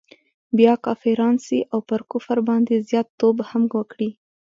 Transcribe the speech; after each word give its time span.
بیا 0.57 0.73
کافران 0.85 1.35
سي 1.45 1.57
او 1.73 1.79
پر 1.89 2.01
کفر 2.11 2.37
باندي 2.47 2.75
زیات 2.89 3.07
توب 3.19 3.37
هم 3.49 3.63
وکړي. 3.77 4.09